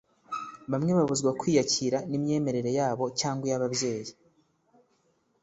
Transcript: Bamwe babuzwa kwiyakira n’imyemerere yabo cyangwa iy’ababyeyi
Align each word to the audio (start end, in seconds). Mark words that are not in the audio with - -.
Bamwe 0.71 0.91
babuzwa 0.97 1.31
kwiyakira 1.39 1.97
n’imyemerere 2.09 2.69
yabo 2.79 3.05
cyangwa 3.19 3.45
iy’ababyeyi 3.47 4.11